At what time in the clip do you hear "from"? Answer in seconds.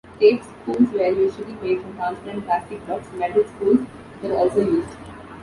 1.79-1.93